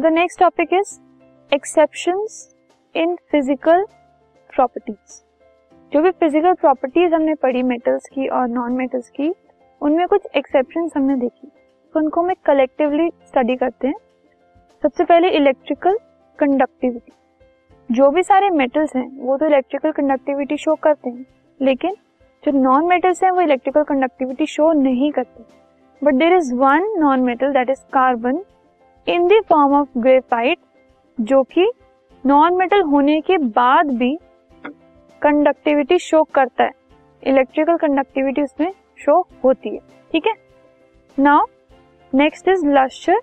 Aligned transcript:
Now 0.00 0.10
the 0.10 0.12
next 0.14 0.38
topic 0.40 0.68
is 0.72 0.90
exception 1.52 2.20
in 2.94 3.14
physical 3.30 3.84
properties 4.52 5.16
जो 5.92 6.02
भी 6.02 6.10
physical 6.10 6.52
properties 6.52 7.14
हमने 7.14 7.34
पढ़ी 7.34 7.62
मेटल्स 7.62 8.06
की 8.12 8.28
और 8.28 8.46
नॉन 8.48 8.72
मेटल्स 8.72 9.10
की, 9.10 9.28
उनमें 9.82 10.06
कुछ 10.08 10.26
एक्सेप्शन 10.36 10.88
हमने 10.96 11.16
देखी। 11.16 11.48
तो 11.94 12.00
उनको 12.00 12.22
हम 12.22 12.32
कलेक्टिवली 12.46 13.08
स्टडी 13.26 13.56
करते 13.56 13.88
हैं। 13.88 13.94
सबसे 14.82 15.04
पहले 15.04 15.30
इलेक्ट्रिकल 15.30 15.98
कंडक्टिविटी 16.38 17.12
जो 17.90 18.10
भी 18.10 18.22
सारे 18.22 18.50
मेटल्स 18.50 18.96
हैं, 18.96 19.08
वो 19.18 19.36
तो 19.38 19.46
इलेक्ट्रिकल 19.46 19.92
कंडक्टिविटी 19.92 20.56
शो 20.56 20.74
करते 20.74 21.10
हैं। 21.10 21.26
लेकिन 21.60 21.96
जो 22.42 22.52
नॉन 22.52 22.86
मेटल्स 22.86 23.22
हैं, 23.24 23.30
वो 23.30 23.40
इलेक्ट्रिकल 23.40 23.82
कंडक्टिविटी 23.82 24.46
शो 24.46 24.72
नहीं 24.72 25.12
करते। 25.12 25.44
But 26.02 26.14
there 26.14 26.36
is 26.36 26.54
one 26.54 26.90
non 26.98 27.20
metal 27.20 27.52
that 27.52 27.70
is 27.70 27.84
carbon 27.92 28.42
in 29.10 29.26
the 29.28 29.40
form 29.48 29.74
of 29.74 29.98
graphite 29.98 30.58
जो 31.18 31.42
कि 31.42 31.70
नॉन 32.24 32.56
मेटल 32.56 32.82
होने 32.82 33.20
के 33.20 33.36
बाद 33.38 33.90
भी 33.90 34.16
कंडक्टिविटी 35.22 35.98
शो 35.98 36.22
करता 36.24 36.64
है। 36.64 36.70
इलेक्ट्रिकल 37.22 37.76
कंडक्टिविटी 37.76 38.42
उसमें 38.42 38.70
शो 38.98 39.20
होती 39.44 39.70
है। 39.70 39.78
ठीक 40.12 40.26
है? 40.26 40.32
Now 41.18 41.46
next 42.12 42.48
is 42.48 42.66
lustre 42.66 43.20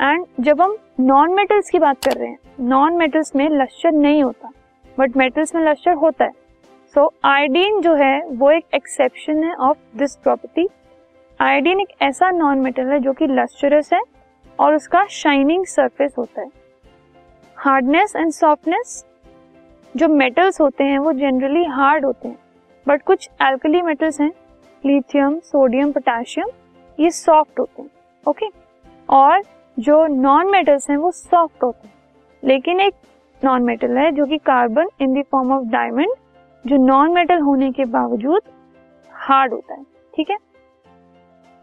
and 0.00 0.24
जब 0.40 0.60
हम 0.62 0.76
नॉन 1.00 1.34
मेटल्स 1.34 1.70
की 1.70 1.78
बात 1.78 2.04
कर 2.04 2.12
रहे 2.12 2.28
हैं 2.28 2.38
नॉन 2.60 2.96
मेटल्स 2.96 3.34
में 3.36 3.48
लश्चर 3.50 3.92
नहीं 3.92 4.22
होता 4.22 4.50
बट 4.98 5.16
मेटल्स 5.16 5.54
में 5.54 5.62
लश्चर 5.62 5.92
होता 5.94 6.24
है। 6.24 6.30
सो 6.94 7.00
so, 7.00 7.14
आयोडीन 7.24 7.80
जो 7.80 7.94
है 7.94 8.26
वो 8.28 8.50
एक 8.50 8.64
एक्सेप्शन 8.74 9.44
है 9.44 9.54
ऑफ़ 9.54 9.78
दिस 9.98 10.16
प्रॉपर्टी 10.16 10.68
आयोडीन 11.40 11.80
एक 11.80 11.94
ऐसा 12.02 12.30
नॉन 12.30 12.58
मेटल 12.58 12.90
है 12.92 12.98
जो 13.00 13.12
कि 13.12 13.26
लश्चरस 13.26 13.92
है। 13.92 14.00
और 14.58 14.74
उसका 14.74 15.04
शाइनिंग 15.06 15.64
सरफेस 15.66 16.14
होता 16.18 16.42
है। 16.42 16.50
हार्डनेस 17.56 18.16
एंड 18.16 18.32
सॉफ्टनेस 18.32 19.04
जो 19.94 20.08
मेटल्स 20.08 20.60
होते 20.60 20.84
हैं, 20.84 20.98
वो 20.98 21.12
जनरली 21.12 21.64
हार्ड 21.64 22.04
होते 22.04 22.28
हैं। 22.28 22.38
बट 22.86 23.02
कुछ 23.02 23.28
एल्कली 23.42 23.82
मेटल्स 23.82 24.20
हैं 24.20 24.32
लिथियम 24.84 25.38
सोडियम 25.40 25.92
पोटेशियम 25.92 26.48
ये 26.98 27.10
सॉफ्ट 27.10 27.60
होते 27.60 27.82
हैं 27.82 27.90
ओके 28.26 28.46
और 29.08 29.42
जो 29.76 30.06
नॉन 30.06 30.50
मेटल्स 30.50 30.90
हैं, 30.90 30.96
वो 30.96 31.10
सॉफ्ट 31.10 31.62
होते 31.62 31.88
हैं। 31.88 31.94
लेकिन 32.42 32.80
एक 32.80 32.94
नॉन 33.42 33.62
मेटल 33.62 33.96
है, 33.98 34.10
जो 34.12 34.26
कि 34.26 34.38
carbon 34.38 34.88
in 35.00 35.14
the 35.14 35.24
form 35.32 35.52
of 35.52 35.64
diamond 35.68 36.14
जो 36.64 36.76
नॉन 36.76 37.12
मेटल 37.12 37.40
होने 37.40 37.70
के 37.72 37.84
बावजूद 37.86 38.42
हार्ड 39.12 39.52
होता 39.52 39.74
है, 39.74 39.82
ठीक 40.14 40.30
है? 40.30 40.36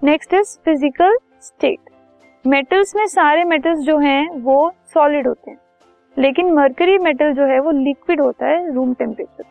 Next 0.02 0.34
is 0.34 0.58
physical 0.66 1.18
state 1.42 1.90
metals 2.48 2.96
में 2.96 3.08
सारे 3.08 3.44
मेटल्स 3.44 3.80
जो 3.80 3.98
हैं, 3.98 4.30
वो 4.30 4.74
सॉलिड 4.94 5.28
होते 5.28 5.52
हैं। 5.52 5.58
लेकिन 6.18 6.52
मर्करी 6.52 6.98
मेटल 6.98 7.34
जो 7.34 7.44
है, 7.44 7.60
वो 7.60 7.72
लिक्विड 7.72 8.22
होता 8.22 8.46
है 8.46 8.74
room 8.74 8.94
temperature 8.94 9.44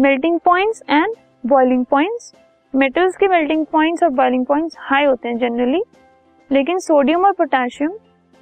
melting 0.00 0.40
points 0.40 0.82
and 0.90 1.14
boiling 1.46 1.84
points 1.84 2.34
metals 2.74 3.16
के 3.16 3.28
मेल्टिंग 3.28 3.66
पॉइंट्स 3.66 4.02
और 4.02 4.08
बॉइलिंग 4.08 4.46
पॉइंट्स 4.46 4.76
हाई 4.78 5.04
होते 5.04 5.28
हैं 5.28 5.38
जनरली 5.38 5.82
लेकिन 6.50 6.78
सोडियम 6.78 7.24
और 7.24 7.32
पोटेशियम 7.32 7.92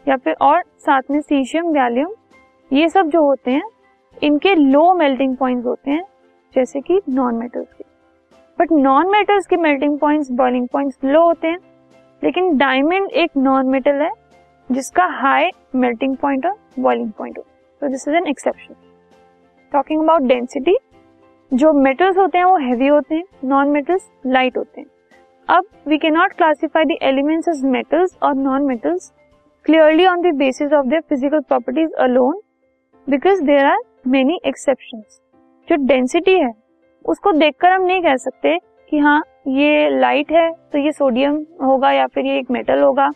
या 0.08 0.16
फिर 0.16 0.34
और 0.40 0.62
साथ 0.78 1.02
में 1.10 1.20
सीशियम 1.20 1.72
गैलियम 1.72 2.08
ये 2.72 2.88
सब 2.88 3.08
जो 3.08 3.24
होते 3.24 3.50
हैं, 3.50 3.62
इनके 4.22 4.54
लो 4.54 4.94
मेल्टिंग 4.94 5.36
पॉइंट्स 5.36 5.66
होते 5.66 5.90
हैं, 5.90 6.04
जैसे 6.54 6.80
कि 6.80 7.00
नॉन 7.08 7.34
मेटल्स 7.34 7.68
के। 7.72 7.84
बट 8.58 8.72
नॉन 8.72 9.10
मेटल्स 9.10 9.46
के 9.46 9.56
melting 9.56 9.98
points 9.98 10.30
boiling 10.30 10.68
points 10.68 10.98
low 11.04 11.22
होते 11.22 11.48
हैं। 11.48 11.58
लेकिन 12.22 12.56
डायमंड 12.58 13.10
एक 13.12 13.30
नॉन 13.36 13.68
मेटल 13.68 14.02
है, 14.02 14.10
जिसका 14.70 15.06
हाई 15.20 15.50
मेल्टिंग 15.76 16.16
पॉइंट 16.16 16.46
और 16.46 16.56
बॉइलिंग 16.78 17.10
पॉइंट 17.12 17.38
हो। 17.38 17.44
तो 17.82 17.88
this 17.88 18.08
is 18.08 18.16
an 18.16 18.26
exception 18.26 18.74
talking 19.72 20.02
about 20.02 20.22
density 20.22 20.76
जो 21.52 21.72
मेटल्स 21.74 22.16
होते 22.16 22.38
हैं 22.38 22.44
वो 22.44 22.56
हैवी 22.58 22.86
होते 22.86 23.14
हैं 23.14 23.24
नॉन 23.44 23.68
मेटल्स 23.68 24.08
लाइट 24.26 24.56
होते 24.56 24.80
हैं। 24.80 24.86
अब 25.48 25.64
we 25.88 25.98
can 25.98 26.14
not 26.14 26.32
classify 26.32 26.84
the 26.84 26.96
elements 27.02 27.48
as 27.48 27.64
metals 27.66 28.16
और 28.22 28.34
non 28.36 28.66
metals 28.66 29.12
clearly 29.66 30.06
on 30.06 30.22
the 30.22 30.34
basis 30.36 30.72
of 30.72 30.86
their 30.86 31.00
physical 31.00 31.40
properties 31.40 31.92
alone 32.00 32.40
because 33.06 33.42
there 33.44 33.64
are 33.64 33.78
many 34.08 34.38
exception 34.46 35.02
जो 35.68 35.76
डेंसिटी 35.86 36.32
है, 36.32 36.52
उसको 37.04 37.32
देखकर 37.32 37.72
हम 37.72 37.82
नहीं 37.82 38.02
कह 38.02 38.16
सकते 38.16 38.58
कि 38.92 38.98
हाँ 38.98 39.22
ये 39.46 39.88
लाइट 39.90 40.30
है 40.32 40.50
तो 40.72 40.78
ये 40.78 40.92
सोडियम 40.92 41.36
होगा 41.62 41.90
या 41.92 42.06
फिर 42.06 42.26
ये 42.26 42.38
एक 42.38 42.50
मेटल 42.50 42.82
होगा। 42.82 43.10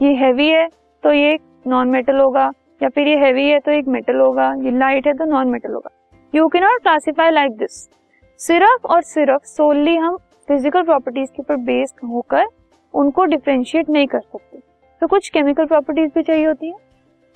ये 0.00 0.12
हैवी 0.16 0.48
है 0.48 0.66
तो 1.04 1.12
ये 1.12 1.32
एक 1.32 1.40
नॉन 1.66 1.88
मेटल 1.88 2.18
होगा। 2.18 2.50
या 2.80 2.88
फिर 2.88 3.08
ये 3.08 3.16
हैवी 3.18 3.46
है 3.46 3.58
तो 3.60 3.70
एक 3.70 3.88
मेटल 3.88 4.16
होगा। 4.16 4.52
ये 4.56 4.70
लाइट 4.70 5.06
है 5.06 5.12
तो 5.14 5.24
नॉन 5.24 5.48
मेटल 5.48 5.72
होगा। 5.72 5.90
You 6.34 6.46
can 6.48 6.60
not 6.60 6.82
classify 6.82 7.30
like 7.30 7.56
this 7.58 7.82
सिर्फ़ 8.40 8.86
और 8.86 9.02
सिर्फ़ 9.04 9.44
सोलली 9.46 9.96
हम 9.96 10.16
फ़िज़िकल 10.48 10.82
प्रॉपर्टीज़ 10.82 11.30
के 11.30 11.42
ऊपर 11.42 11.56
बेस्ड 11.64 12.06
होकर 12.08 12.46
उनको 12.94 13.24
डिफ्रेंशिएट 13.26 13.90
नहीं 13.90 14.06
कर 14.06 14.20
सकते। 14.20 14.58
तो 15.02 15.06
कुछ 15.08 15.28
केमिकल 15.28 15.66
प्रॉपर्टीज़ 15.66 16.10
भी 16.14 16.22
चाहिए 16.22 16.46
होती 16.46 16.66
है। 16.66 16.74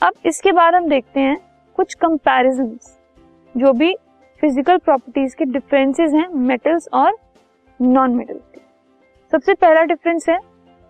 अब 0.03 0.27
इसके 0.27 0.53
बाद 0.53 0.75
हम 0.75 0.89
देखते 0.89 1.21
हैं 1.21 1.37
कुछ 1.79 1.95
कंपैरिजन 1.97 2.77
जो 3.55 3.73
भी 3.73 3.95
फ़िज़िकल 4.43 4.77
प्रॉपर्टीज़ 4.79 5.37
के 5.37 5.45
डिफरेंसेस 5.45 6.13
हैं 6.15 6.29
मेटल्स 6.29 6.89
और 6.95 7.17
नॉन 7.83 8.15
मेटल्स 8.15 8.43
के। 8.55 8.61
सबसे 9.33 9.55
पहला 9.55 9.83
डिफरेंस 9.83 10.29
है 10.29 10.39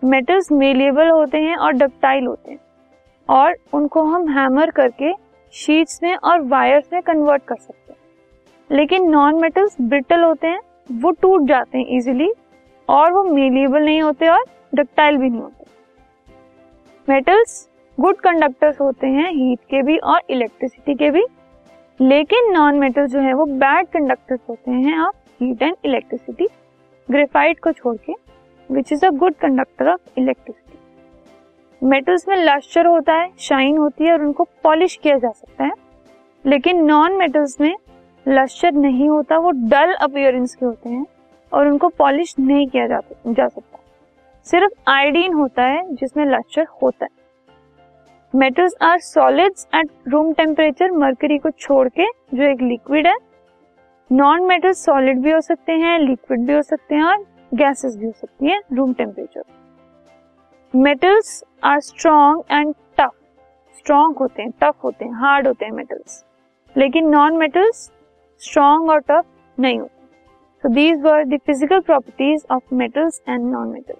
मेटल्स 0.03 0.51
मेलेबल 0.51 1.09
होते 1.09 1.37
हैं 1.37 1.55
और 1.55 1.71
डक्टाइल 1.71 2.25
होते 2.25 2.51
हैं। 2.51 2.59
और 3.29 3.55
उनको 3.73 4.03
हम 4.03 4.29
हैमर 4.29 4.69
करके 4.69 5.13
शीट्स 5.53 5.99
में 6.03 6.15
और 6.15 6.41
वायर्स 6.41 6.93
में 6.93 7.01
कन्वर्ट 7.01 7.43
कर 7.43 7.55
सकते 7.55 7.93
हैं। 7.93 7.99
लेकिन 8.77 9.09
नॉन 9.09 9.41
मेटल्स 9.41 9.77
ब्रिटल 9.81 10.23
होते 10.23 10.47
हैं, 10.47 10.59
वो 10.91 11.11
टूट 11.11 11.41
जाते 11.41 11.77
हैं 11.77 11.85
इजीली 11.85 12.33
और 12.89 13.11
वो 13.11 13.23
मेलेबल 13.23 13.85
नहीं 13.85 14.01
होते 14.01 14.27
और 14.27 14.43
डक्टाइल 14.75 15.17
भी 15.17 15.29
नहीं 15.29 15.41
होते। 15.41 15.65
मेटल्स 17.09 17.69
गुड 17.99 18.15
कंडक्टर्स 18.15 18.81
होते 18.81 19.07
हैं 19.07 19.31
हीट 19.31 19.59
के 19.59 19.81
भी 19.81 19.97
और 19.97 20.21
इलेक्ट्रिसिटी 20.29 20.95
के 20.95 21.09
भी। 21.09 21.23
लेकिन 22.01 22.51
नॉन 22.51 22.75
मेटल 22.75 23.07
जो 23.07 23.19
है, 23.19 23.33
वो 23.33 23.45
बैड 23.45 23.87
कंडक्टर्स 23.87 24.39
होते 24.49 24.71
हैं 24.71 24.99
of 24.99 25.15
heat 25.43 25.61
and 25.61 25.75
electricity 25.85 26.47
graphite 27.11 27.59
को 27.59 27.71
छोड़ 27.71 27.95
के 27.97 28.13
which 28.69 28.91
is 28.93 29.05
a 29.05 29.09
good 29.09 29.33
conductor 29.33 29.89
of 29.89 30.19
electricity 30.19 31.87
metals 31.87 32.27
में 32.27 32.35
लश्चर 32.35 32.85
होता 32.85 33.13
है 33.13 33.29
शाइन 33.39 33.77
होती 33.77 34.03
है 34.03 34.13
और 34.13 34.21
उनको 34.21 34.43
पॉलिश 34.63 34.95
किया 34.95 35.17
जा 35.17 35.29
सकता 35.29 35.63
है. 35.63 35.71
लेकिन 36.45 36.83
नॉन 36.85 37.13
मेटल्स 37.13 37.59
में 37.61 37.75
लश्चर 38.27 38.71
नहीं 38.71 39.09
होता 39.09 39.37
वो 39.37 39.51
डल 39.51 39.93
अपियरेंस 39.93 40.55
के 40.55 40.65
होते 40.65 40.89
हैं 40.89 41.05
और 41.51 41.67
उनको 41.67 41.87
पॉलिश 41.89 42.35
नहीं 42.39 42.67
किया 42.67 42.87
जा, 42.87 42.99
जा 43.27 43.47
सकता. 43.47 43.79
सिर्फ़ 44.45 44.89
आयोडीन 44.89 45.33
होता 45.33 45.63
है 45.63 45.95
जिसमें 45.95 46.25
लश्चर 46.25 46.65
होता 46.81 47.05
है. 47.05 47.09
Metals 48.33 48.73
are 48.81 48.99
solids 48.99 49.67
at 49.75 49.89
room 50.07 50.33
temperature 50.33 50.91
mercury 50.91 51.37
को 51.37 51.49
छोड़ 51.49 51.87
के 51.89 52.05
जो 52.33 52.43
एक 52.43 52.61
लिक्विड 52.61 53.07
है 53.07 53.15
नॉन 54.09 54.43
मेटल 54.45 54.71
सॉलिड 54.71 55.19
भी 55.21 55.31
हो 55.31 55.39
सकते 55.41 55.71
हैं 55.71 55.97
लिक्विड 55.99 56.45
भी 56.47 56.53
हो 56.53 56.61
सकते 56.61 56.95
हैं 56.95 57.03
और 57.03 57.25
गैसेस 57.53 57.95
भी 57.97 58.05
हो 58.05 58.11
सकती 58.11 58.47
है 58.47 58.59
room 58.73 58.93
temperature 58.93 59.41
metals 60.73 61.43
are 61.63 61.79
strong 61.79 62.43
and 62.51 62.73
tough 62.97 63.11
strong 63.77 64.17
होते 64.17 64.41
हैं 64.41 64.51
टफ 64.61 64.83
होते 64.83 65.05
हैं 65.05 65.13
हार्ड 65.13 65.47
होते 65.47 65.65
हैं 65.65 65.71
मेटल्स 65.71 66.23
लेकिन 66.75 67.09
नॉन 67.09 67.37
मेटल्स 67.37 67.91
स्ट्रॉन्ग 68.41 68.89
और 68.89 68.99
टफ 69.01 69.25
नहीं 69.57 69.79
होते. 69.79 70.05
So 70.63 70.69
these 70.69 71.01
were 71.01 71.23
the 71.25 71.37
physical 71.47 71.79
properties 71.81 72.45
of 72.51 72.73
metals 72.75 73.21
and 73.29 73.51
non 73.51 73.67
metals 73.67 73.99